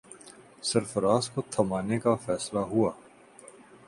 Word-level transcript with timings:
سرفراز 0.61 1.29
کو 1.29 1.41
تھمانے 1.51 1.99
کا 1.99 2.15
فیصلہ 2.15 2.59
ہوا۔ 2.59 2.91